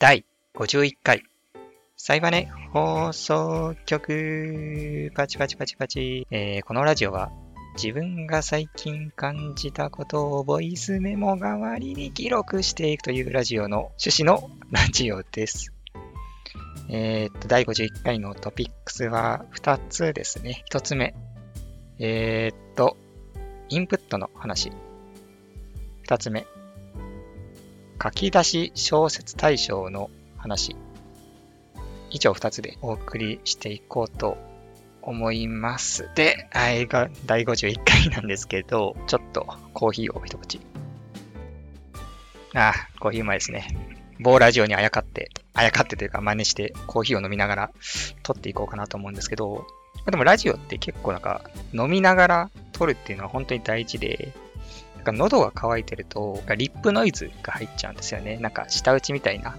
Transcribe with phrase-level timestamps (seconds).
[0.00, 1.24] 第51回、
[1.94, 6.26] サイバネ放送局、パチパチパチパチ。
[6.30, 7.30] えー、このラジオは、
[7.76, 15.70] 自分が最近感じたことをボイスメモ代わりに記録していくというラジオの趣旨のラジオです。
[16.88, 20.64] えー、っと、第51回のトピックスは2つですね。
[20.72, 21.14] 1つ目。
[21.98, 22.96] えー、っと、
[23.68, 24.72] インプットの話。
[26.06, 26.46] 2つ目。
[28.02, 30.76] 書き出し小説大賞の話。
[32.10, 34.36] 以上2つでお送りしていこうと
[35.02, 36.08] 思います。
[36.14, 40.60] で、あれが第51回なんですけど、ちょっとコーヒーを一口。
[42.54, 43.68] ああ、コーヒーうまいですね。
[44.18, 47.70] 某ラジオにあやかって、あやかってというか真似してコーヒーを飲みながら
[48.22, 49.66] 撮っていこうかなと思うんですけど、
[50.10, 51.42] でもラジオって結構なんか
[51.72, 54.32] 飲みながら撮るっていうのは本当に大事で、
[55.00, 58.36] なんか喉が渇いてると、リップノイズが入っちゃうんですよね。
[58.36, 59.56] なんか舌打ちみたいな、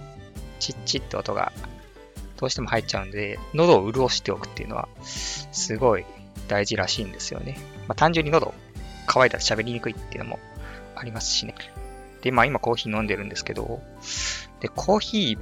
[0.59, 1.51] チッチッって音が
[2.37, 6.05] どうしても入っちゃうんで、喉を潤しておくっていうのは、すごい
[6.47, 7.57] 大事らしいんですよね。
[7.87, 8.53] まあ、単純に喉
[9.07, 10.39] 乾いたら喋りにくいっていうのも
[10.95, 11.55] ありますしね。
[12.21, 13.81] で、まあ今コーヒー飲んでるんですけど、
[14.59, 15.37] で、コーヒ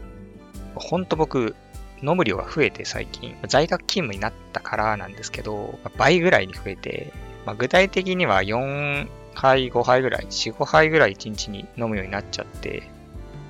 [0.75, 1.57] ー、ほんと僕、
[2.01, 7.11] 飲む量が増えて最近、在宅勤務になったからなんですけど、倍ぐらいに増えて、
[7.45, 9.09] まあ、具体的には4
[9.39, 12.83] 杯、5杯ぐらい、4、5杯ぐらい1日に飲むようになっちゃって、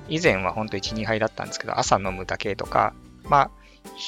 [0.08, 3.50] 以前はほんと1、2杯だったんですけど、朝飲むだけとか、まあ、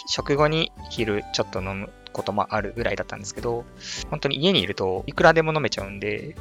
[0.07, 3.65] 食後に昼ちょっと飲むこともあるぐらいだったんですけど、
[4.11, 6.37] 本当に家にいるといくらでも飲めちゃうんで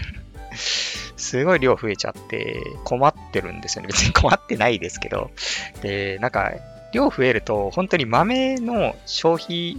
[1.16, 3.88] すごい量増えちゃって困ってるんですよね。
[3.88, 5.30] 別に困ってないですけど。
[5.82, 6.52] で、なんか、
[6.92, 9.78] 量増えると本当に豆の消費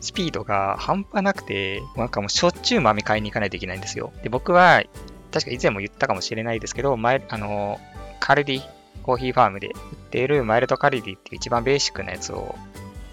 [0.00, 4.12] スピードが半端なくて、なんかもうしょっちゅう豆買いに行かないといけないんですよ。
[4.22, 4.82] で、僕は、
[5.30, 7.78] 確か以前も言ったかもしれないですけど、前、あの、
[8.18, 8.62] カルディ
[9.02, 9.74] コーヒーファームで売っ
[10.10, 12.54] ているマイルドカルディっていう一番ベーシックなやつを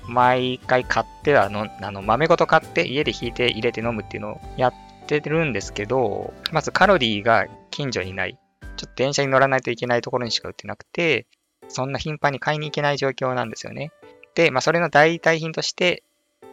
[0.07, 4.73] 毎回買ってはの、あの豆ごと買って家で引いて入れて飲むっていうのをやっ
[5.05, 8.37] てるんですけど、まずカロリーが近所にない。
[8.77, 11.25] ちょっと電車に乗らないといけないところにしか売ってなくて、
[11.67, 13.91] そんな頻繁に買いに行けない状況なんですよね。
[14.35, 16.03] で、まあそれの代替品として、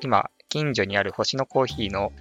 [0.04, 2.12] 今、近所にある星のコーヒーの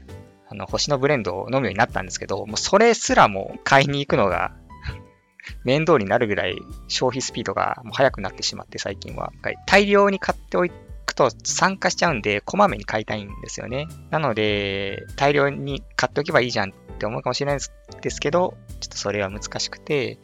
[0.49, 4.53] あの星のブレンドを飲むようになったんですけど、もうそれすらも買いに行くのが
[5.65, 6.57] 面倒になるぐらい
[6.87, 9.31] 消費スピードがもう速くなってしまって最近は。
[9.65, 10.65] 大量に買ってお
[11.05, 13.87] くと酸化しちゃうんで、こまめに買いたいんですよね。
[14.09, 17.59] なので、大量に買っておけばいいじゃんって思うかもしれない
[18.01, 20.19] ですけど、ちょっとそれは難しくて、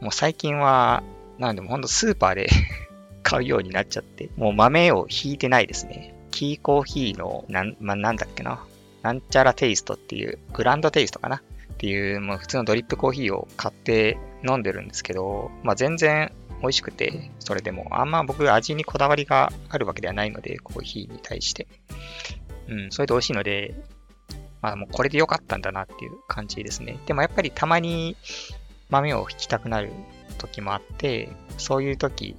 [0.00, 1.02] もう最近は、
[1.38, 2.48] なんでもほんとスーパーで
[3.22, 6.13] 買うようになっちゃって、もう豆を引いてないですね。
[6.34, 8.60] キーコーヒーの、なん、まなんだっけな。
[9.02, 11.40] なんちゃらテイストっていう、グランドテイストかなっ
[11.78, 21.68] ていう、もう普通のドリップコーヒーを買って飲んでるんですけど、まあ、全然美味しくて、それでも、あんま僕味にこだわりがあるわけではないので、コーヒーに対して。
[22.66, 23.72] うん、それで美味しいので、
[24.60, 26.98] まあもうこれで良かったんだなっていう感じですね。
[27.06, 28.16] でもやっぱりたまに
[28.88, 29.92] 豆を挽きたくなる
[30.38, 31.28] 時もあって、
[31.58, 32.34] そういう時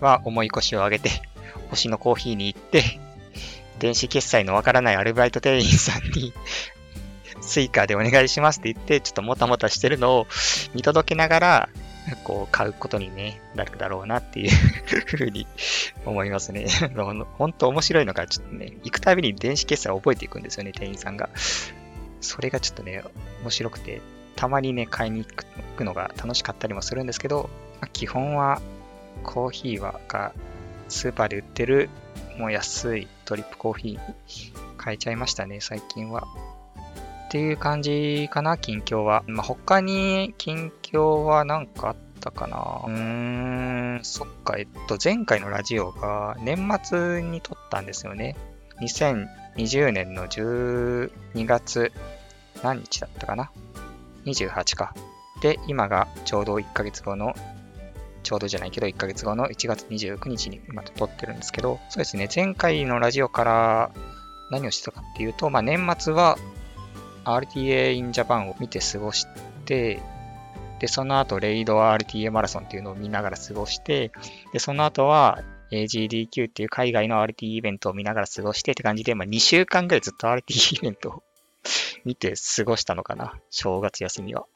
[0.00, 1.10] は重い腰を上げて、
[1.70, 3.00] 星のコーヒーに行って、
[3.80, 6.32] 電子決済のわからないアルバイト店員さんに
[7.40, 10.26] Suica でお願いしますって言って、ちょっともたもたしてるのを
[10.74, 11.68] 見届けながら、
[12.24, 15.46] こう、買うことにね、なるだろうなっていうふうに
[16.04, 16.66] 思いますね。
[17.38, 21.28] 本当面白いのが、ちょっとね、行くたびに電子決済を覚えていくんですよね、店員さんが。
[22.20, 23.02] それがちょっとね、
[23.42, 24.00] 面白くて、
[24.36, 25.44] たまにね、買いに行
[25.76, 28.60] くのが楽しかったりもするんですけど、ま、基本は、
[29.22, 30.32] コーヒーはが、
[30.88, 31.90] スーパーで売ってる、
[32.38, 36.26] もう安いドリップコーヒー変えちゃいましたね、最近は。
[37.28, 39.22] っていう感じかな、近況は。
[39.28, 42.56] まあ、他に近況は何かあったかな。
[42.86, 48.34] うーん、そっか、えっと、前回のラジオが年末に撮ったんですよね。
[48.80, 51.10] 2020年の12
[51.46, 51.92] 月
[52.64, 53.52] 何日だったかな
[54.24, 54.92] ?28 か。
[55.40, 57.36] で、今がちょうど1ヶ月後の
[58.22, 63.90] ちょうどじゃないけど、1ヶ月後の1月29日にまた撮ってるんですけど、そうですね、前回のラジオから
[64.50, 66.36] 何をしてたかっていうと、まあ、年末は
[67.24, 69.26] RTA in Japan を見て過ごし
[69.64, 70.00] て、
[70.80, 74.12] で、その後、レイド RTA マラソンっていうのを見ながら過ごして、
[74.52, 81.22] で、その後は AGDQ っていう海外の RT イベントを見ながら過ごしてって感じで、まあ、2週間ぐらいずっと RT イベントを
[82.04, 83.34] 見て過ごしたのかな。
[83.50, 84.46] 正月休みは。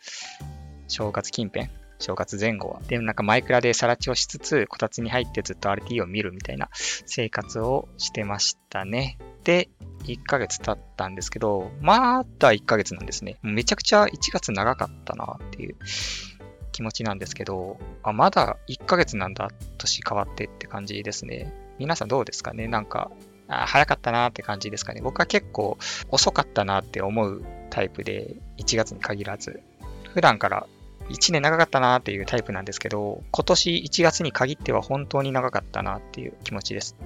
[0.88, 1.68] 正月近辺
[2.04, 2.82] 正月前後は。
[2.86, 9.16] で、なんかマイクラでさらちをしつつ、こたつに入ってずっと RT を見るみたいな生活をしてましたね。
[9.42, 9.70] で、
[10.04, 13.38] 1ヶ月経ったんですけど、まだ1ヶ月なんですね。
[13.42, 15.76] めちゃくちゃ1月長かったなっていう
[16.72, 21.54] 気持ちなんですけど、あ、まだ1ヶ月なんだ、年変わってって感じですね。
[21.78, 22.68] 皆さんどうですかね？
[22.68, 23.10] なんか、
[23.48, 25.00] あ早かったなって感じですかね？
[25.00, 25.78] 僕は結構
[26.10, 29.62] 遅かったなって思うタイプで、1月に限らず。
[30.12, 30.66] 普段から
[31.10, 36.96] 1年長かったなっていうタイプなんですけど、今年1月に限っては本当に長かったなっていう気持ちです。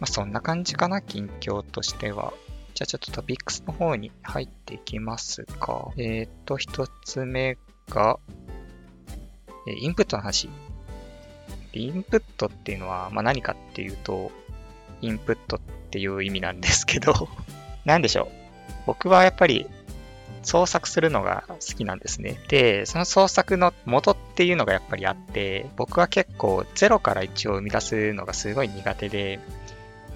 [0.00, 2.32] まあ、そんな感じかな、近況としては。
[2.74, 5.90] じゃあちょっとトピックスの方に入っていきますか。
[5.96, 7.56] えっ、ー、と、一つ目
[7.88, 8.18] が、
[9.66, 10.48] えインプットの話。
[11.72, 14.32] インプットっていうのは、まあ、何かっていうと、
[15.00, 15.60] インプットっ
[15.90, 17.28] ていう意味なんですけど、
[17.84, 18.28] なんでしょう。
[18.86, 19.66] 僕はやっぱり
[20.42, 22.40] 創作するのが好きなんですね。
[22.48, 29.40] で、その創作の元っていうのがやっぱりあって、僕は結構0から1を生み出すのがすごい苦手で、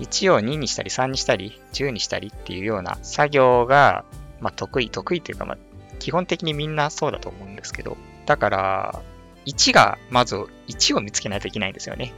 [0.00, 4.05] 1を2にしたり3にしたり10にしたりっていうような作業が、
[4.40, 5.58] まあ、得意、得意というか、まあ、
[5.99, 7.96] 基本的にみんなそうだと思うんですけど、
[8.26, 9.02] だから、
[9.46, 10.37] 1が、まず
[10.69, 12.12] 1を見つけないといけないんですよね。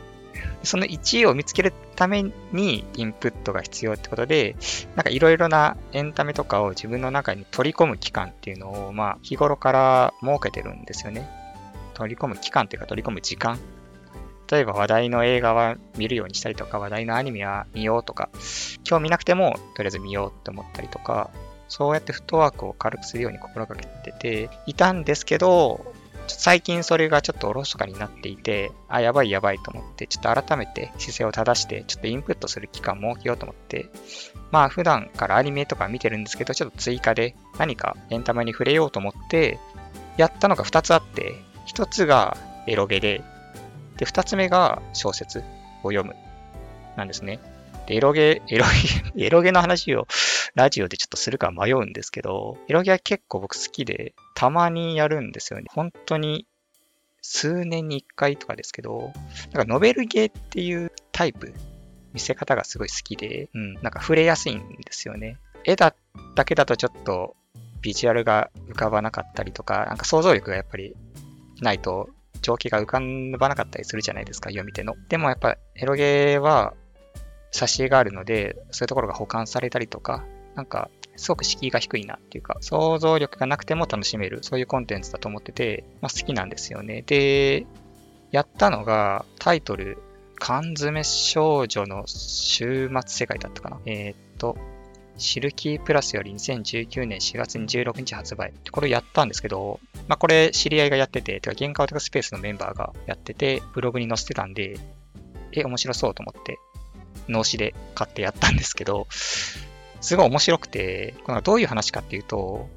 [0.62, 4.56] その1位を見つけるためにインプットが必要ってことで、
[4.96, 11.28] なんかいろいろなエンタメとかを自分の中に取り込む期間っていうのを、まあ、日頃から設けてるんですよね。
[11.94, 13.58] 取り込む期間っていうか取り込む時間。
[14.50, 18.30] 例えば話題の映画は見るようにしたりとか、話題のアニメは見ようとか、
[18.82, 21.30] 興味なくてもとりあえず見ようって思ったりとか、
[21.69, 25.92] そうやってフットワークを軽くするように心がけてていたんですけど、
[26.28, 33.90] 最近それがちょっとおろそかになっていて、あ、やばいやばいと思って、ちょっと改めて姿勢を正して、ちょっとインプットする期間を設けようと思って、
[34.50, 39.58] まあ普段からアニメとか見てるんですけど、ちょっと追加で何かエンタメに触れようと思って、
[40.16, 41.34] やったのが2つあって、
[41.75, 42.36] 1つが
[42.66, 43.22] エロゲで、
[43.96, 45.40] で、二つ目が小説
[45.82, 46.14] を読む。
[46.96, 47.40] なんですね。
[47.88, 48.64] エロゲ、エロ
[49.14, 50.06] ゲ、 エロゲの話を
[50.55, 55.67] ラジオでちょっとするか迷うんですけど、エロゲは結構僕好きで、たまにやるんですよね。
[55.70, 56.46] 本当に
[57.23, 59.12] 数年に一回とかですけど、
[59.52, 61.52] なんかノベルゲーっていうタイプ、
[62.12, 65.38] 見せ方がすごい好きで、うん、なんか触れやすいんですよね。
[65.64, 65.94] 絵だ
[66.35, 67.37] だけだとちょっと
[67.82, 70.94] ビジュアルが浮かばなかったりとか、なんか想像力がやっぱり
[71.61, 72.11] ないと
[72.43, 73.00] 情景が浮か
[73.38, 74.94] ばなかったりするじゃないですか、読み手の。
[75.08, 76.75] でもやっぱエロゲーは
[77.53, 80.25] 挿絵があるので、そういうところが保管されたりとか、
[80.55, 87.03] なんかすごく敷居が低いなっていうか、想像力がなくても楽しめる、そういうコンテンツだと思ってて、まあ、好きなんですよね。
[87.03, 87.67] で、
[88.31, 89.99] やったのがタイトル、
[90.37, 93.81] 缶詰少女の週末世界だったかな。
[93.87, 94.56] えー、っと、
[95.17, 98.53] シルキープラスより2019年4月26日発売。
[98.71, 104.79] これやったんですけど、まあこれ知り合いがやってて、てか原価オタクスペースのメンバーがやってて、ブログに載せてたんで、
[105.53, 106.59] え、面白そうと思って、
[107.28, 109.06] 脳死で買ってやったんですけど、
[110.00, 112.69] すごい面白くて、このどういう話かっていうと、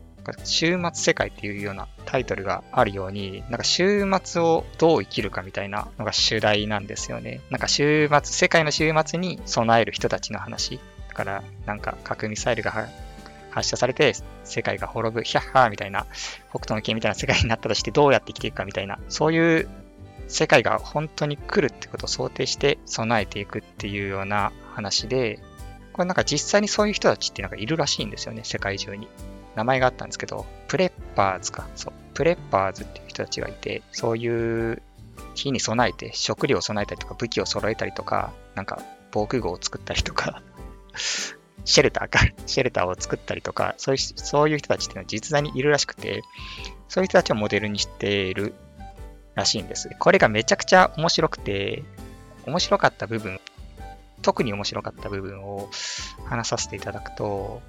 [0.44, 7.42] 週末世界っていうようなタイトルがあるように、なんか週末をどう生きるかみたいなのが主題なんですよね。
[7.50, 10.80] なんか週末、世界の週末に備える人たちの話。
[11.10, 12.88] だから、なんか核ミサイルが
[13.50, 14.14] 発射されて
[14.44, 16.06] 世界が滅ぶ、ヒャッハーみたいな、
[16.50, 19.68] 北斗の拳みたいな世界になったとしてどうやって生きていくかみたいな、そういう
[20.32, 25.40] 世界が本当に来るってことを想定して備えていくっていうような話で、
[25.94, 29.08] これなんか実際にそういう人たちっていうのがいるらしいんですよね、世界中に。
[29.56, 31.68] 名前があったんですけど、プレッパーズか。
[31.76, 31.94] そう。
[32.14, 34.82] プレッパーズっていう人たちがいて、そういう
[35.36, 40.42] 日に備えて食料を備えたりとか武器を揃えたりとか、なんか防空壕を作ったりとか
[41.66, 46.24] シェルターか、 シェルターを作ったりとか、そういうそういう人たちっていうのは実在にいるらしくて、
[46.88, 48.54] そういう人たちをモデルにしている
[49.36, 49.90] らしいんです。
[50.00, 51.84] これがめちゃくちゃ面白くて、
[52.46, 53.40] 面白かった部分、
[54.22, 55.70] 特に面白かった部分を
[56.26, 57.62] 話させていただくと、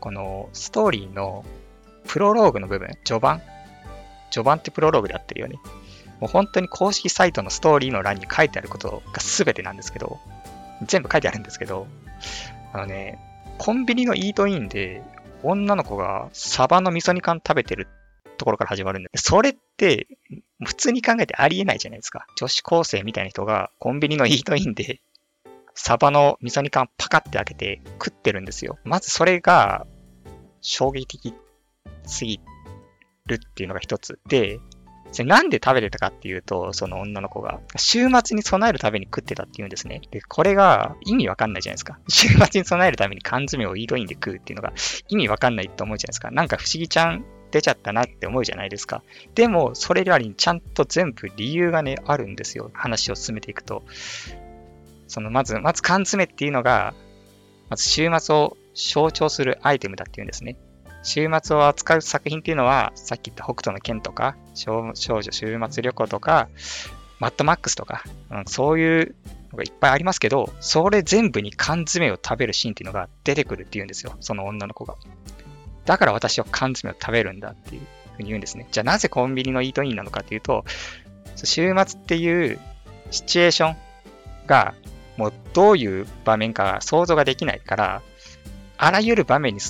[0.00, 1.44] このストーリーの
[2.06, 3.42] プロローグの部分、序盤
[4.30, 5.58] 序盤ってプロローグでやってるよね。
[6.20, 10.18] もう本当に公式サイトのストーリーの欄に書いてあることが全てなんですけど、
[10.86, 11.86] 全部書いてあるんですけど、
[12.72, 13.18] あのね、
[13.58, 15.02] コンビニのイートインで
[15.42, 17.88] 女の子がサバの味噌煮缶食べてる
[18.38, 20.08] ところから始まるんで、それって
[20.64, 22.26] 普通に考えてありえないじゃないですか。
[22.36, 25.00] 女子高生みたいな人がコンビニのイートインで
[25.74, 28.78] サバの味噌煮缶パカって開けて食ってるんですよ。
[28.84, 29.86] まずそれが
[30.60, 31.34] 衝撃的
[32.04, 32.40] すぎ
[33.26, 34.58] るっていうのが一つで、
[35.12, 40.02] それなんで食べてたかっていうと、その女の子が、週末に備えるために食ってたっていうんですね。
[40.10, 41.98] で、これが意味わかんないじゃないですか。
[42.08, 44.72] 週末に備えるために缶詰をイートインで食うっていうのが
[45.08, 46.30] 意味わかんないと思うじゃないですか。
[46.30, 49.02] なんか不思議ちゃん出ちゃったなって思うじゃないですか。
[49.34, 52.70] でも、それよりにちゃんと全部理由がね、あるんですよ。
[52.74, 53.82] 話を進めていくと。
[55.06, 56.94] その、まず、まず缶詰っていうのが、
[57.70, 60.56] まず週末を象徴するアイテムだっていうんですね。
[61.02, 66.48] 週末を扱う作品っていうのは、さっき言った北斗の剣とか、少女週末旅行とか、
[67.18, 69.14] マッドマックスとか、うん、そういう
[69.50, 74.94] のがいっぱいありますけど、それ全部に缶詰を食べるシーンっていうのが出てくるっていうんですよ、その女の子が。
[75.88, 77.80] だから私は缶詰を食べるんだっていう
[78.14, 78.68] ふうに言うんですね。
[78.70, 80.66] じゃあなぜコンビニのイートインなのかっていうと、
[81.34, 82.58] 週末っていう
[83.10, 83.76] シチュエーション
[84.46, 84.74] が
[85.16, 88.02] もうどういう場面か想像ができないから、
[88.76, 89.60] あらゆる場面に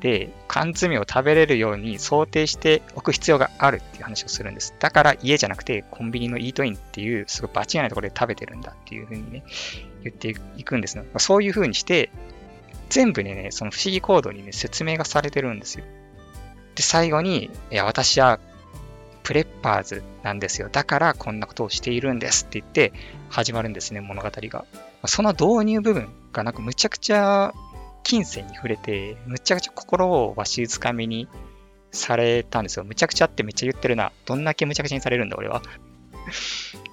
[0.00, 4.74] で缶詰を食べれるように想定しておく必要があるっていう話をするんです。
[4.78, 9.44] だから家じゃなくてコンビニのイートインっていうすごいバチがないところで食べてるんだっていうふうにね、
[10.04, 11.04] 言っていくんですね。
[11.18, 12.10] そういうふうにして、
[12.88, 15.84] 全部ね、その不思議行動にね、説明がされてるんですよ。
[16.74, 18.38] で、最後に、いや、私は
[19.22, 20.68] プレッパーズなんですよ。
[20.70, 22.92] だからこんなことをしているんですって言って
[23.28, 24.64] 始まるんですね、物語が。
[25.06, 27.52] その導入部分がなんかむちゃくちゃ
[28.04, 31.26] 金銭に触れて、むちゃくちゃ心をわしづかみに
[31.90, 32.84] されたんですよ。
[32.84, 34.12] むちゃくちゃってめっちゃ言ってるな。
[34.26, 35.60] どんだけむちゃくちゃにされるんだ、俺は。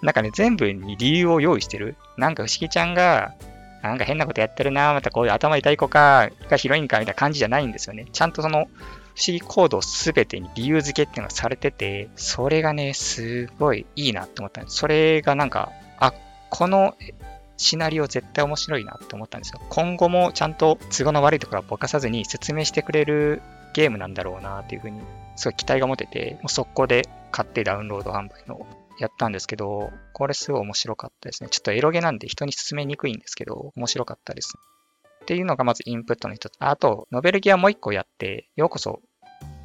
[0.02, 1.98] なんかね、全部に理由を用意してる。
[2.18, 3.36] なんか不思議ちゃんが、
[3.84, 8.06] なんか変なことやってるな、またこういう頭痛い子か、がヒロインかみたいな感じじゃないんですよね。
[8.12, 8.68] ちゃんとその、
[9.16, 14.78] 不思議行動すべてに理由付けっていうのがされてて、それがね、すごいいいなって思ったんです。
[14.78, 16.13] それがなんか、あ、
[16.50, 16.96] この
[17.58, 19.60] シナリオ絶対面白いなって思ったんですよ。
[19.70, 23.42] 今後もちゃんと都合の悪いところはぼかさずに説明してくれる
[23.74, 25.02] ゲームなんだろうなっていうふうに、
[25.36, 28.66] すごい期待が持てて、もう速攻で買ってダウンロード販売の
[29.00, 31.50] やったんですけど、これすごい面白かったですね。
[31.50, 34.54] ちょっとエロゲなんで人に勧めにくいんですけど、面白かったです。
[35.24, 36.54] っていうのがまずインプットの一つ。
[36.60, 39.02] あと、ノベルゲーもう一個やって、ようこそ、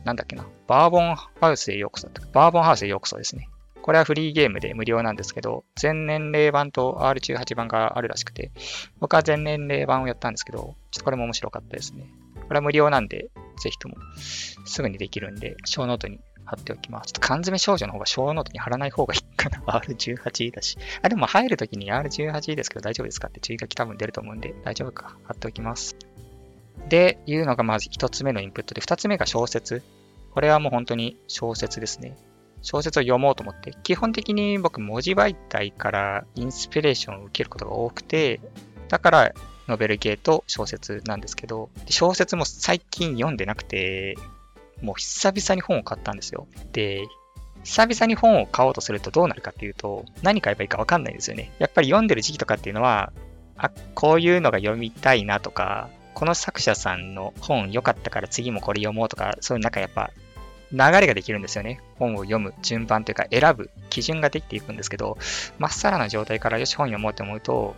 [0.05, 3.49] なんだっけな、バーボンハウスへようこそバーボンハウスへようこそですね。
[3.83, 8.53] これはフリーゲームで無料なんですけど、全年齢版と R18 版があるらしくて、
[9.01, 12.07] 僕は全年齢版をやったんですけど、ちょっとこれも面白かったですね。
[12.47, 13.31] これは無料なんで、
[13.63, 17.09] ぜひともすぐにできるんで、ショーノートに貼っておきます。
[17.09, 19.59] ちょっと缶詰少女の方がショーノートに貼らない方がいいかな。
[19.81, 20.78] R18 だし。
[21.02, 25.17] あ、でも入るときに R18 ですけど大丈夫ですかって注意書き多分出ると思うんで大丈夫か。
[25.25, 25.97] 貼っておきます。
[26.88, 29.83] で、いうのがまず一つ目のインプットで、二つ目が小説。
[30.33, 32.17] これはもう本当に小説ですね。
[32.62, 38.40] 小説を読もうと思って、基本的に僕文字媒体からインスピレーションを受けることが多くて、
[38.88, 39.33] だから
[39.69, 44.17] ノベル系と小説なんですけど、小説も最近読んでなくて、
[44.83, 46.47] もう久々に本を買ったんですよ。
[46.73, 47.07] で、
[47.65, 51.53] 久々に本を買おうとするとどうなるかっていうと、何買えばいいかわかんないんですよね。
[51.59, 53.13] やっぱり読んでる時期とかっていうのは、
[53.57, 60.11] あ、こういうのが読みたいなとか、この作者さんの本良かったから次もこれ読もうとか、そういうなんかやっぱ
[60.73, 61.81] 流れができるんですよね。
[61.99, 65.17] 本を読む順番というか選ぶ基準ができていくんですけど、
[65.59, 67.75] まっさらな状態からよし本読もうと思うと、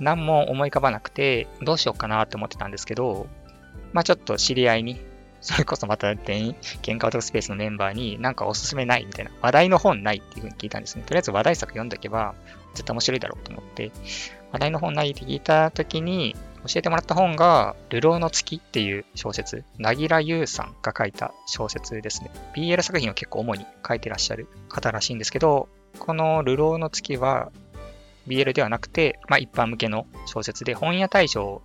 [0.00, 3.26] 何も思い浮かばなくて、どうしようかなって思ってたんですけど、
[3.92, 5.00] まあちょっと知り合いに、
[5.46, 11.04] それこそまた全員、 喧嘩男スペースのメンバーになんかおすすめないみたいな、話題の本ないっていうふうに聞いたんですね。
[11.06, 12.34] とりあえず話題作読んどけば、
[12.74, 13.92] 絶対面白いだろうと思って、
[14.50, 16.34] 話題の本ないって聞いたときに、
[16.66, 22.30] 教えてもらった本が、流浪の月っていう小説、なぎらゆうさんが書いた小説ですね。
[22.56, 25.68] BL 作品を結構主に書いてらっしゃる方らしいんですけど、
[26.00, 27.52] この流浪の月は
[28.26, 31.62] BL ではなくて、まあ、一般向けの小説で、本屋大賞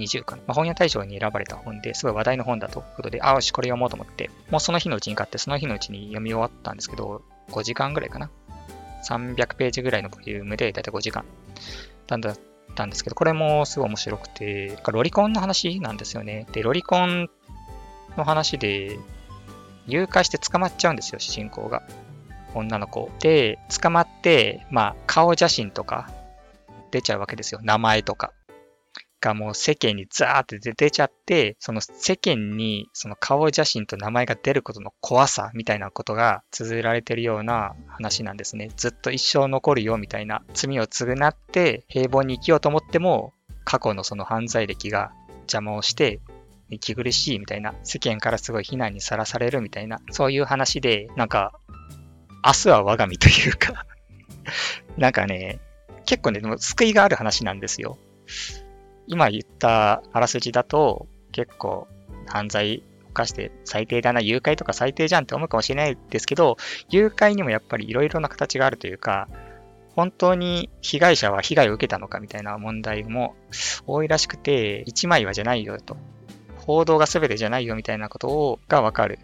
[0.00, 8.30] 20かな、まあ、本屋大賞に選ばれた本ですごい話題の本だということで、あよし、これ読もうと思って、もうその日のうちに買って、その日のうちに読み終わったんですけど、5時間ぐらいかな。
[9.08, 11.24] 300ページぐらいのボリュームで、だいたい5時間。
[12.06, 12.36] だんだん
[12.74, 16.46] たんですけど、これもすごい面白くて、ロリコンの話なんですよね。
[16.52, 17.28] で、ロリコン
[18.16, 18.98] の話で、
[19.86, 21.82] 誘拐して捕まっちゃうんですよ、主人公が。
[22.54, 23.10] 女の子。
[23.20, 26.10] で、捕まって、まあ、顔写真とか
[26.90, 27.60] 出ちゃうわけですよ。
[27.62, 28.32] 名前とか。
[29.20, 38.70] がもう世間にザーって出ちゃって、その世間にその顔写真と名前が出ることの怖さみたいなことが綴られてるような話なんですね。
[38.76, 43.34] ずっと一生残るよみたいな罪を償って平凡に生きようと思っても
[43.64, 45.12] 過去のその犯罪歴が
[45.42, 46.20] 邪魔をして
[46.70, 51.52] 息苦しいみたいな世間からすごい非難にさらされるみたいなそういう話でなんか
[52.44, 53.86] 明日は我が身というか
[54.96, 55.60] なんかね
[56.06, 57.98] 結構ねでも救いがある話なんですよ。
[59.10, 61.88] 今言ったあらすじだと結構
[62.26, 66.56] 犯罪犯して最低だな、誘拐とか最低じゃんって思うかもしれないですけど、
[66.88, 69.28] 誘拐にもやっぱり色々な形があるというか、
[69.96, 73.34] 本当に被害者は被害を受けたのかみたいな問題も
[73.84, 75.96] 多いらしくて、一枚はじゃないよと。
[76.56, 79.18] 報道が全てじゃないよみたいなことをがわかる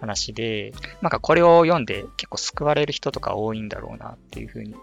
[0.00, 4.74] 話で、なんかこれを読んで結構救われる人とか多いんだろうなっていうふうに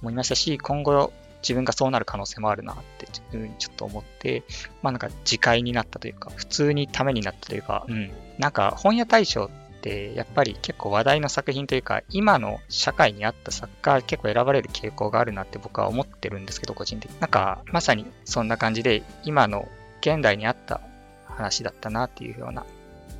[0.00, 4.42] 思いましたし、今後自分がそうなる可能性もあるなって自分にちょっと思って、
[4.82, 8.10] まあなんか自戒になったというか、普通にためになったというか、うん。
[8.38, 9.50] なんか本屋大賞っ
[9.82, 17.20] てやっぱり結構話題の作品というか、今の社会に合った作家結構選ばれる傾向があるなって僕は思ってるんですけど、個人的に。
[17.20, 19.68] なんかまさにそんな感じで、今の
[20.00, 20.80] 現代に合った
[21.26, 22.64] 話だったなっていうような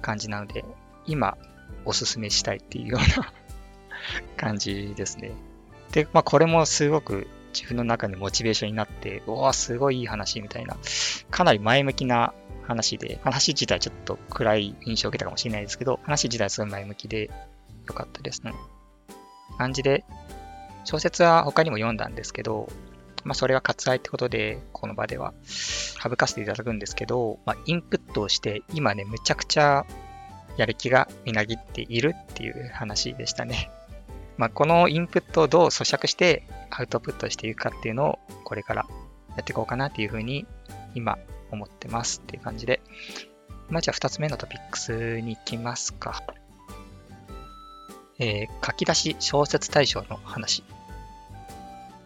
[0.03, 0.65] 感じなので、
[1.07, 1.37] 今
[1.85, 3.33] おすすめしたいっていうような
[4.37, 5.33] 感じですね。
[5.93, 10.77] で、まあこれもすごく自分の中でモチベーションになって、おわ、すごいいい話みたいな、
[11.31, 12.33] かなり前向きな
[12.67, 17.31] 話で、話自体ちょっと暗い印象を受けたかもしれないですけど、話自体すごい前向きで
[17.87, 18.53] 良かったですね。
[19.59, 20.05] 感じで、
[20.85, 22.69] 小説は他にも読んだんですけど、
[23.25, 29.85] まあそれは割愛ってことで、この場では省かせていただくんですけど、まあインプットをして今ね、むちゃくちゃ
[30.57, 33.71] やる気がみなぎっているっていう話でしたね。
[34.41, 38.87] まあ、このインプットをどう咀嚼してアウトプットしていくかっていうのをこれから
[39.37, 40.47] やっていこうかなっていうふうに
[40.95, 41.19] 今
[41.51, 42.81] 思ってますっていう感じで、
[43.69, 46.23] まあ、じゃあ2つ目のトピックスに行きますか。
[48.19, 50.65] えー、書き出し小説大賞の話。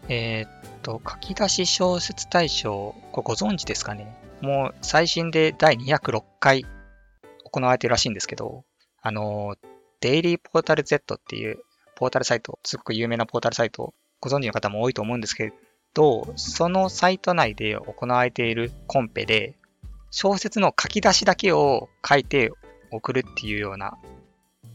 [0.08, 0.50] えー、っ
[0.82, 6.66] と、書き出し小説大賞、こご存知ですかねもう最新で第206回
[7.44, 8.64] 行われてるらしいんですけど、
[9.00, 9.54] あの、
[10.00, 11.60] デイリーポータル Z っていう
[11.96, 15.52] ポータルサイト、すごく有名なポータルサイト、ご存知の方も多いと思うんですけ
[15.94, 19.54] ど、そのサイト内で行われているコンペで、
[20.10, 22.52] 小説の書き出しだけを書いて
[22.90, 23.98] 送るっていうような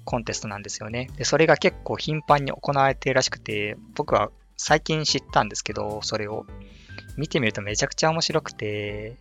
[0.03, 1.09] コンテストなんですよね。
[1.17, 6.45] で、それが結構頻繁に行われているらしくて、僕は最近知ったんですけど、それを。
[7.17, 9.17] 見てみるとめちゃくちゃ面白くて、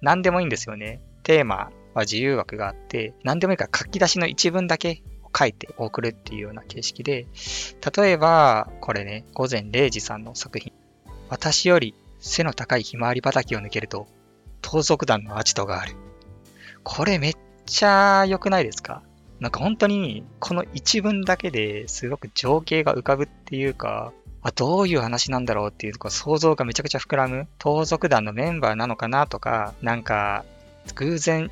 [0.00, 1.00] 何でもいいんですよね。
[1.22, 5.02] テーマは自由枠があって、何でもいいから書き出しの一文だけ
[5.36, 7.26] 書いて送るっていうような形式で、
[7.96, 10.72] 例えば、これね、午前0時さんの作品。
[11.28, 14.06] 私より背の高いひまわり畑を抜けると、
[14.62, 15.94] 盗賊団のアジトがある。
[16.82, 17.34] これめっ
[17.66, 19.02] ちゃ良くないですか？
[19.40, 27.48] なんか本当に、この一文だけですごく情景が浮かぶっていうか、あ、どういう話なんだろうっていうか想像がめちゃくちゃ膨らむ。
[27.58, 30.44] 盗賊団のメンバーなのかなとか、なんか、
[30.94, 31.50] 偶然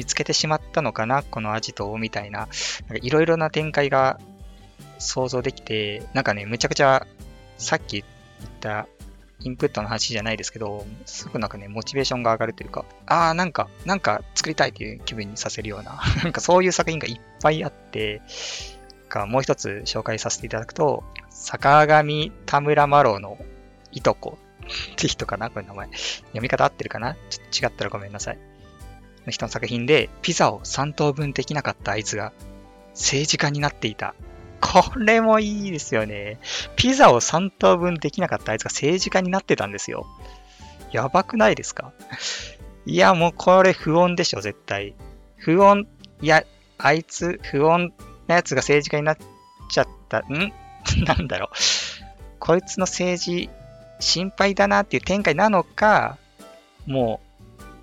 [0.00, 2.48] 見つけてしまったのかな、このアジトを、みたいな、
[3.02, 4.18] いろいろな展開が
[4.98, 7.06] 想像できて、なんかね、むちゃくちゃ、
[7.58, 8.88] さっき言った
[9.40, 18.22] インプットの話じゃないですけど、すごくなんかね、モチベーションが上がるというか、ああ、なんか、なんか作りたいっていう気分にさせるような、 なんかそういう作品がいっぱいあって、
[19.10, 23.36] かもう一つ紹介させていただくと、坂上田村麻呂の
[23.92, 24.38] いとこ
[24.94, 25.88] って人かなこれ名前。
[25.88, 27.16] 読み方合ってるかな？
[27.28, 28.38] ちょっと違ったらごめんなさい。
[29.26, 32.32] の人の作品で、ピザを3等分できなかったあいつが
[32.94, 34.14] 政治家になっていた。
[34.60, 36.38] これもいいですよね。
[36.76, 40.06] ピザを3等分できなかったあいつが政治家になってたんですよ。
[40.92, 41.92] やばくないですか？
[42.86, 44.94] いや、もうこれ不穏でしょ、絶対。
[45.36, 45.84] 不穏、
[46.20, 46.44] いや、
[46.78, 47.90] あいつ、不穏
[48.26, 49.16] なやつが政治家になっ
[49.70, 50.20] ちゃった。
[50.20, 50.52] ん？
[51.06, 51.48] なんだろう。
[52.38, 53.50] こいつの政治、
[54.00, 56.16] 心配だなっていう展開なのか、
[56.86, 57.29] もう、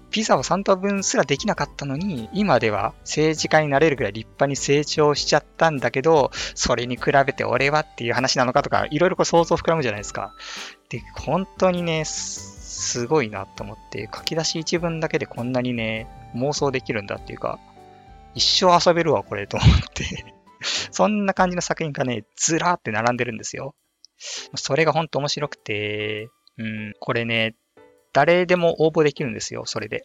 [0.09, 10.33] ピザを3等分すらできなかったのに、今では政治家になれるぐらい立派に成長しちゃったんだけど、それに比べて俺はっていう話なのかとか、いろいろこう想像膨らむじゃないですか。
[10.89, 17.59] で、本当にね、すごいなと思って、書き出し一文だけでこんなにね、妄想できるんだっていうか、
[18.33, 20.05] 一生遊べるわ、これ、と思って
[20.91, 23.75] そんな感じの作品がね、ずらーって並んでるんですよ。
[24.55, 27.55] それが本当面白くて、うん、これね、
[28.13, 30.01] 誰でも応募できるんですよ、それで。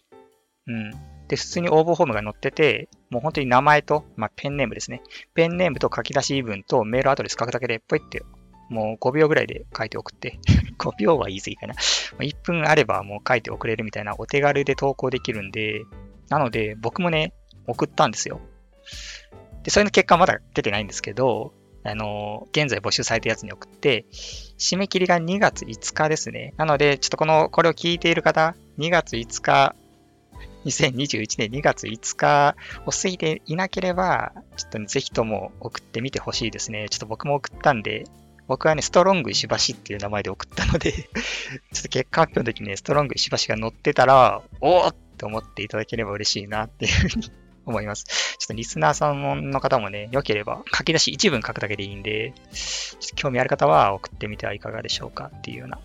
[0.67, 0.91] うん。
[1.29, 5.03] で、普通に応募フォームが載ってて、もう本当に名前と、まあ、ペンネームですね。
[5.35, 8.23] ペンネームと書き出し文とメールアドレス書くだけで、ポイって、
[8.69, 10.39] もう5秒ぐらいで書いて送って、
[10.79, 11.75] 5秒は言い過ぎかな。
[11.75, 15.83] 1分あればもう書いて送れるみたいなお手軽で投稿できるんで、
[16.29, 17.35] なので僕もね、
[17.67, 18.41] 送ったんですよ。
[19.63, 21.53] で、それの結果まだ出てないんですけど、
[21.85, 24.07] あの、現在募集されたやつに送って、
[24.59, 26.55] 締め切りが2月5日ですね。
[26.57, 29.75] なので、ちょっとこの、これを聞いている方、2月5日、
[30.65, 36.89] 2021年2月5日を過ぎていなければ、ちょっとね、ぜひとも送ってみてほしいですね。
[36.89, 38.05] ちょっと僕も送ったんで、
[38.47, 41.01] 僕はね、ストロング石橋っていう名前で送ったので ちょ
[41.79, 47.31] っと結果発表の時にね、ストロング石橋が載ってたら、おーって思っていただければ嬉しいなっていうふうに
[47.65, 48.05] 思います。
[48.39, 52.35] ちょっとリスナーさんの方もね、良ければ書き出し一文書くだけでいいんで、
[53.17, 55.79] 興味ある方は送ってみてはいかがでしょうかっていうような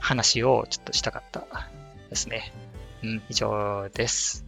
[0.00, 1.46] 話をちょっとしたかった
[2.10, 2.52] ですね。
[3.02, 4.44] うん、以上です。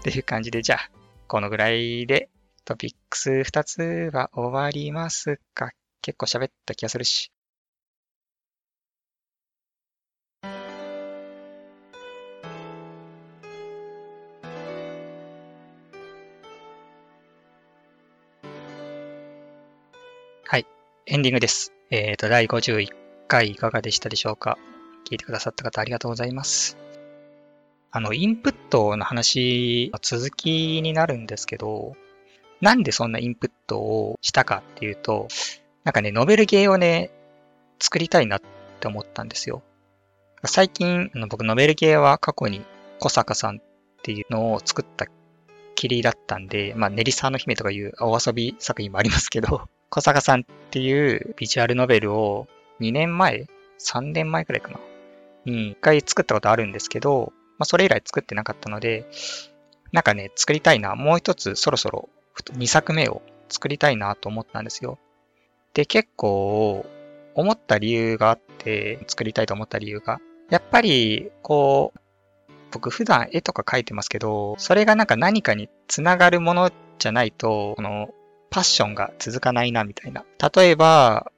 [0.00, 0.90] っていう感じで、じゃあ、
[1.26, 2.28] このぐらいで
[2.64, 5.70] トピックス2つは終わりますか？
[6.02, 7.32] 結構喋った気がするし。
[20.46, 20.66] はい
[21.06, 21.72] エンディングです。
[21.90, 22.88] えっ、ー、と、第51
[23.28, 24.58] 回いかがでしたでしょうか？
[25.10, 26.76] 聞いてくださった方ありがとうございます。
[27.90, 31.96] あの、インプットの話の続きになるんですけど、
[32.60, 35.28] なんでそんなインプットをしたかっていうと、
[35.82, 37.10] なんかね、ノベルゲーをね、
[37.80, 38.42] 作りたいなっ
[38.80, 39.62] て思ったんですよ。
[40.44, 42.66] 最近、あの僕、ノベルゲーは過去に
[43.00, 43.60] 小坂さんっ
[44.02, 45.06] ていうのを作った
[45.74, 52.48] きりだったんで、まあ、練沢の姫とかいうお遊び作品もありますけど、小坂さんっていうビジュアルノベルを
[52.80, 53.46] 2年前
[53.78, 54.80] ?3 年前くらいかな
[55.44, 59.06] に一回作ったことあるんですけど、まあ、それ以来作ってなかったので、
[59.92, 60.96] なんかね、作りたいな。
[60.96, 64.98] もう一つそろそろ2作目を作りたいなと思ったんですよ。
[65.72, 66.84] で、結構、
[67.34, 70.20] 思った理由があって、作りたいと思った理由が。
[70.50, 72.00] やっぱり、こう、
[72.72, 78.08] 僕普段絵とか描いてますけど、それがなんか何かにつながるものじゃないと、この
[78.54, 80.24] パッションが続かないな、みたいな。
[80.54, 81.32] 例えば、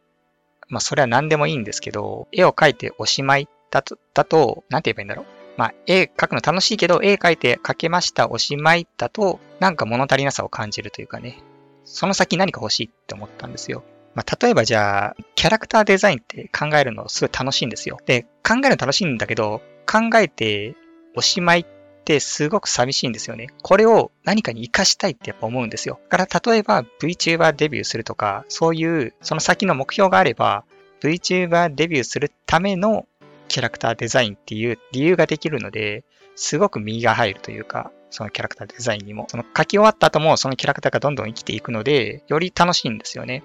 [0.68, 5.26] まあ、それは何でもいいんですけど、絵を描いておしまいだと、だと、なんて言えばいいんだろう。
[5.56, 11.42] まあ、絵描くの楽しいけど、絵描いて描けましたおしまいだと、なんか物足りなさを感じるというかね。
[11.84, 13.82] その先何か欲しいって思ったんですよ。
[14.14, 17.96] まあ、例えばじゃあ、キャラクターデザインって考えるのすごい楽しいんですよ。
[18.04, 20.76] で、考えるの楽しいんだけど、考えて
[21.16, 21.64] おしまいっ
[22.06, 23.48] ってすごく寂しいんですよね。
[23.62, 25.98] これを何かに活かしたいってやっぱ思うんですよ。
[26.08, 30.64] だから例えば VTuber デビューするとか、そういうその先の目標があれば、
[31.02, 33.08] VTuber デビューするための
[33.48, 36.04] キャラクターデザインっていう理由ができるので、
[36.36, 39.26] すごく右が入るというか、そのキャラクターデザインにも。
[39.28, 43.42] その書き終わった後もそのキャラクターがどんどん生きていくので、より楽しいんですよね。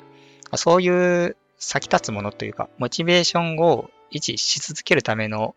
[0.55, 5.55] そういう先立つものというか、モチベーションを維持し続けるための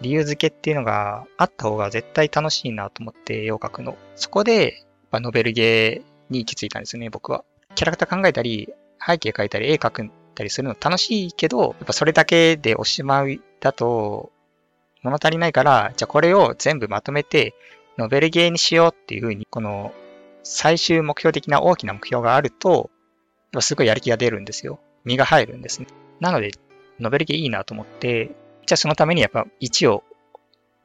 [0.00, 3.96] 理由付けっていうのがあった方が絶対楽しいなと思って絵を描くの。
[4.16, 7.44] そこで、ノベルゲーに行き着いたんですね、僕は。
[7.74, 8.72] キャラクター考えたり、
[9.04, 14.32] 背景描いたり、絵描くたりするの楽しいけど、やっぱそれだけでおしまいだと、
[15.02, 17.54] 物足りないから、じゃあこれを全部まとめて、
[17.98, 19.92] ノベルゲーにしようっていう風に、この
[20.42, 22.90] 最終目標的な大きな目標があると、
[23.60, 24.78] すごいやる気が出るんですよ。
[25.04, 25.86] 身が入るんですね。
[26.20, 26.52] なので、
[27.00, 28.30] ノベルゲいいなと思って、
[28.66, 30.04] じゃあそのためにやっぱ1を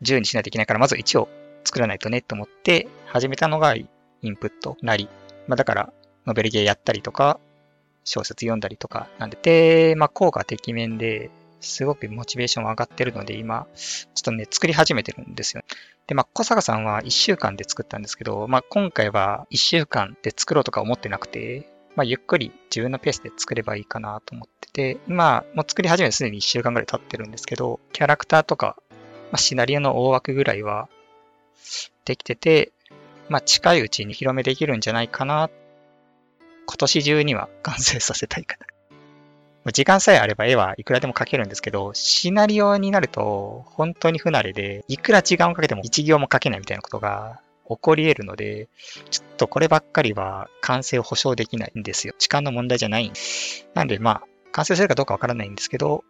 [0.01, 1.29] 10にしないといけないから、まず1を
[1.63, 3.87] 作らないとねと思って始めたのがイ
[4.23, 5.09] ンプットなり。
[5.47, 5.93] まあだから、
[6.25, 7.39] ノベルゲーやったりとか、
[8.03, 9.37] 小説読んだりとかなんで。
[9.41, 11.29] で、まあ効果てきめんで、
[11.61, 15.63] すごくモチベーション上がってるので、今、ちょっとね、作り始めてるんですよ。
[16.07, 28.75] で、まあ、小坂さんは1週間で作ったんですけど、まあ、今回は1週間で作ろうとか思ってなくて、まあ、ゆっくり自分のペースで作ればいいかなと思っててて、今、もう作り始めてすでに1週間ぐらい経ってるんですけど、キャラクターとか、
[29.31, 30.89] まあ、シナリオの大枠ぐらいは
[32.03, 32.73] できてて、
[33.29, 35.49] まあ、近いうちに広めできるんじゃないかな。
[36.67, 39.71] 今年中には完成させたいかな。
[39.71, 48.67] 時間さえあれば絵はいくらでも描けるんですけど、シナリオになると本当に不慣れで、いくら時間をかけても一行も描けないみたいなことが起こり得るので、
[49.09, 52.13] ちょっとこればっかりは完成を保証できないんですよ。
[52.19, 53.19] 時間の問題じゃないんで。
[53.73, 54.21] なんでまあ、
[54.55, 56.05] 完成するかどうかわからないんですけど、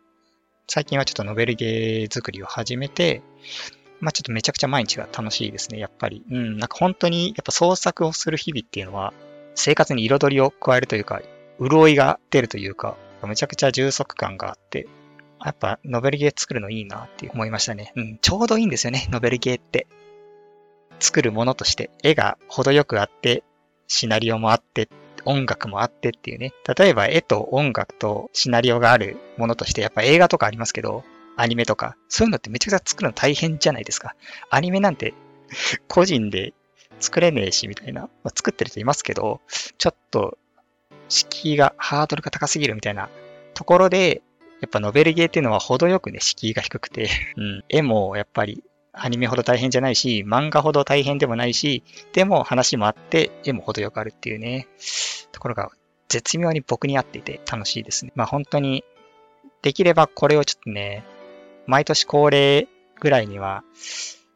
[0.68, 3.24] 最近はちょっとノベルゲー作りを始めて、
[4.02, 6.24] まあちょっとめちゃくちゃ毎日が楽しいですね、やっぱり。
[6.30, 9.14] うん、なんか本当にやっぱ創作をする日々っていうのは、
[9.56, 11.24] 生活に彩りを加えるというか、
[11.60, 14.88] 潤いが出るというか、めちゃくちゃ充足感があって、
[15.44, 17.94] やっぱノベルゲー作るのいいなって思いましたね。
[17.96, 19.88] うん、ちょうどいいんですよね、ノベルゲーって。
[21.00, 23.44] 作るものとして、絵が程よくあって、
[23.88, 24.88] シナリオもあって、
[25.26, 26.54] 音楽もあってっていうね。
[26.78, 31.04] 例えば絵と音楽とシナリオがあるものとして、やっぱ映画とかありますけど、
[31.38, 34.16] アニメとか、そういうのってめちゃくちゃ作るの大変じゃないですか。
[34.50, 35.14] アニメなんて
[35.88, 36.54] 個人で
[37.00, 38.02] 作れねえし、みたいな。
[38.02, 39.42] まあ、作ってる人いますけど、
[39.78, 40.38] ちょっと、
[41.10, 43.10] 敷居が、ハードルが高すぎるみたいな
[43.54, 44.22] ところで、
[44.62, 48.64] やっぱノベルゲーっていうのは程よくね、敷居が低くてうん、絵もやっぱり
[48.98, 54.68] アニメほど大変じゃないし、漫画ほど大変でもないし、でも話もあって、絵も程よくあるっていうね、
[55.32, 55.70] ところが
[56.10, 58.12] 絶妙に僕に合っていて楽しいですね。
[58.16, 58.84] まあ本当に、
[59.62, 61.04] できればこれをちょっとね、
[61.68, 62.68] 毎年恒例
[63.00, 63.64] ぐらいには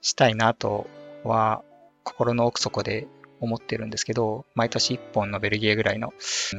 [0.01, 0.87] したいなと
[1.23, 1.63] は、
[2.03, 3.07] 心の奥底で
[3.39, 6.13] 思ってるんですけど、毎年1本のベルギーぐらいの、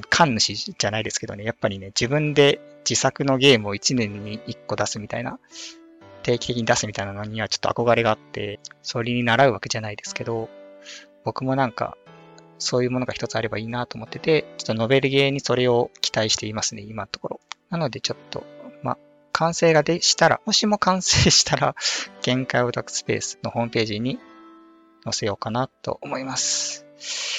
[0.09, 5.39] 神主じゃないですけどね、やっぱりね、自分で自作のゲームを1年に1個出すみたいな、
[6.23, 10.49] 定期的に出すみたいなのにはちょっと憧れがあって、それに習うわけじゃないですけど、
[11.25, 11.97] 僕もなんか、
[12.59, 17.41] そういうものが一つあればいいなと思ってて、ちょっとノベルゲーにそれを期待していますね、今のところ。
[17.71, 18.45] なのでちょっと、
[18.83, 18.99] ま、
[19.33, 21.75] 完成がでしたら、もしも完成したら、
[22.23, 24.19] 限界オタクスペースのホームページに
[25.05, 26.87] 載せようかなと思います。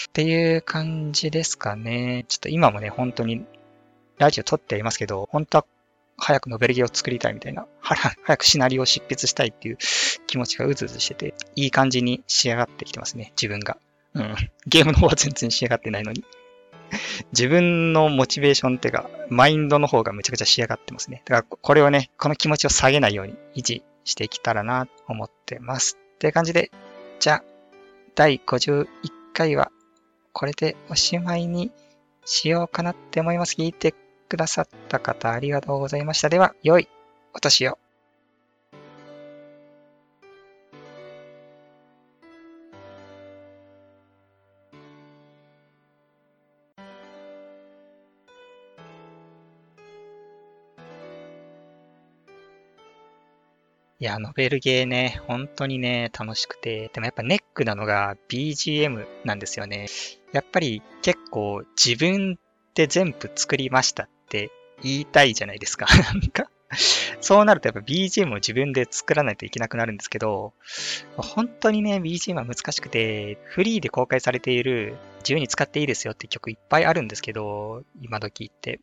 [0.07, 2.25] っていう感じですかね。
[2.27, 3.45] ちょっと今もね、本当に
[4.17, 5.65] ラジオ撮ってはいますけど、本当は
[6.21, 9.77] 早くノベルゲーを作りたいみたいな、 早くシナリオを執筆したいっていう
[10.27, 13.77] 気持ちがうずうずしてて、いい感じに仕上がってきてますね、自分が。
[14.13, 14.35] うん。
[14.67, 16.23] ゲームの方は全然仕上がってないのに。
[17.31, 21.23] 自分のモチベーションっていうか、マインドの方がめちゃくちゃ仕上がってますね。
[21.25, 25.97] だからこれをね、この気持ちを下げないように維持していけたらなと思ってます。
[26.15, 26.71] って感じで、
[27.19, 27.43] じゃあ、
[28.13, 28.87] 第51
[29.33, 29.71] 回は
[30.33, 31.71] これでおしまいに
[32.25, 33.55] しようかなって思います。
[33.57, 33.95] 聞いて
[34.31, 36.29] くださった方ありがとうございました。
[36.29, 36.87] では、良い
[37.33, 37.77] お年を。
[53.99, 59.87] いや、ノベルゲーね、本当にね、楽しくて、でもやっぱネックなのが BGM なんですよね。
[60.31, 62.39] やっぱり結構自分
[62.73, 64.09] で全部作りましたっ
[64.83, 65.85] 言いたいじゃないですか。
[66.13, 66.49] なんか
[67.19, 70.53] そうなるとやっぱ BGM を自分で作らないといけなくなるんですけど、
[71.17, 78.79] 本当にね、BGM は難しくて、フリーで公開されている自由に使っていいですよって曲いっぱいあるんですけど、今時って。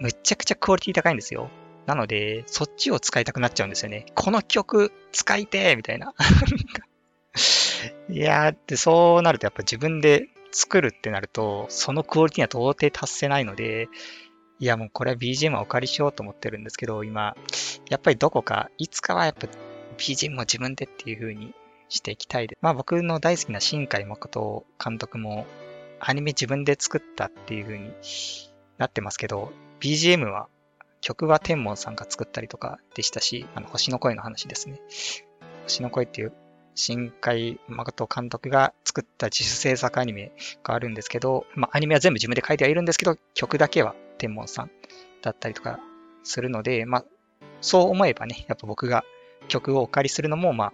[0.00, 1.48] むちゃくちゃクオリティ高いんですよ。
[1.86, 4.06] なので、そっちを使いたくなっちゃうんですよね。
[4.14, 6.14] この曲使いてーみたいな。
[8.08, 13.88] いやー、で、そうなるとやっぱ自分で作るってなると、そのクオリティには到底達せないので、
[14.60, 17.36] いやもうこれは BGM はお借りしようと思ってるんですけど、今、
[17.90, 19.48] やっぱりどこか、いつかはやっぱ
[19.98, 21.54] BGM も自分でっていう風に
[21.88, 22.58] していきたいです。
[22.62, 25.46] まあ僕の大好きな新海誠監督も
[26.00, 27.90] アニメ自分で作ったっていう風に
[28.78, 30.48] なってますけど、BGM は
[31.00, 34.80] 曲は天文さんが作ったりとかでしたし、あの、星の声の話ですね。
[35.64, 36.32] 星の声っていう
[36.74, 44.70] 新海誠監督が作った自主制作アニメがあるんですけど、まあ、アニメは全部自分で書いてはいるんですけど、曲だけは天文さん
[45.20, 45.78] だったりとか
[46.22, 47.04] するので、まあ、
[47.60, 49.04] そう思えばね、やっぱ僕が
[49.48, 50.72] 曲をお借りするのも、まあ、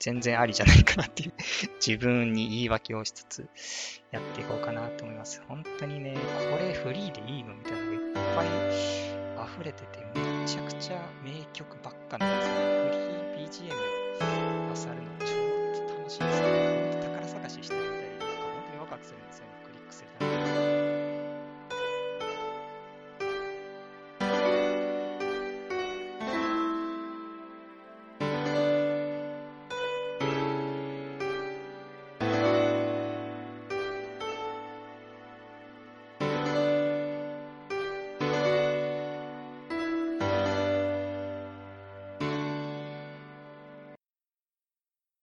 [0.00, 1.32] 全然ありじゃないかなっていう
[1.84, 3.48] 自分に言い訳をしつつ
[4.10, 5.42] やっていこうかなと思います。
[5.46, 6.14] 本当にね、
[6.50, 8.00] これフリーでいいのみたいなのがいっ
[8.34, 8.46] ぱい
[9.54, 12.54] 溢れてて、めちゃくちゃ名曲ばっかなんですよ。
[13.34, 16.78] フリー BGM がさるの超楽しいですよね。